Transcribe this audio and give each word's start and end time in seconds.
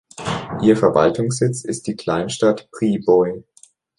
Ihr 0.63 0.77
Verwaltungssitz 0.77 1.63
ist 1.63 1.85
die 1.85 1.95
Kleinstadt 1.95 2.71
Priboj. 2.71 3.43